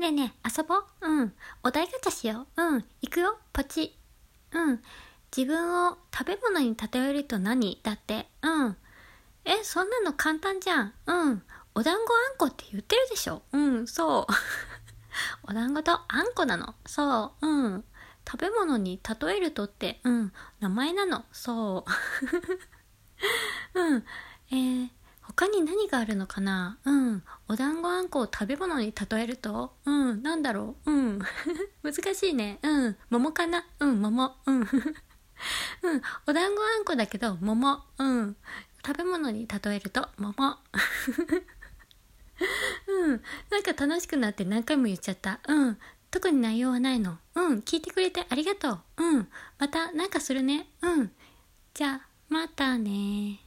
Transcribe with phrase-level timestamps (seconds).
[0.00, 1.32] ねえねえ、遊ぼううん。
[1.62, 2.84] お題ガチャしよううん。
[3.02, 3.94] 行くよポチ。
[4.50, 4.80] うん。
[5.36, 8.26] 自分を食べ物に例えると何だって？
[8.40, 8.76] うん。
[9.44, 10.94] え、そんなの簡単じゃん。
[11.04, 11.42] うん。
[11.74, 13.42] お団子あんこって言ってるでしょ？
[13.52, 14.32] うん、そう。
[15.46, 16.74] お団子とあんこなの。
[16.86, 17.46] そう。
[17.46, 17.84] うん。
[18.26, 20.32] 食べ物に例えるとって、うん。
[20.60, 21.26] 名前なの。
[21.30, 21.84] そ
[23.74, 23.76] う。
[23.78, 24.04] うん。
[24.50, 24.88] えー、
[25.40, 26.76] 他に何があるのかな？
[26.84, 27.22] うん。
[27.48, 29.72] お団子あんこを食べ物に例えると？
[29.86, 30.22] うん。
[30.22, 30.90] なんだろう？
[30.90, 31.18] うん。
[31.82, 32.58] 難しいね。
[32.62, 32.96] うん。
[33.08, 33.64] 桃かな？
[33.78, 34.34] うん、桃。
[34.44, 34.60] うん。
[34.60, 34.68] うん。
[36.26, 37.80] お団子あんこだけど、桃。
[37.96, 38.36] うん。
[38.86, 40.56] 食べ物に例えると、桃。
[42.86, 43.22] うん。
[43.50, 45.40] なんか楽しくなって何回も言っちゃった。
[45.48, 45.78] うん。
[46.10, 47.16] 特に内容はないの。
[47.34, 47.60] うん。
[47.60, 48.80] 聞いてくれてありがとう。
[48.98, 49.28] うん。
[49.58, 50.68] またなんかするね。
[50.82, 51.10] うん。
[51.72, 53.40] じゃあ、またね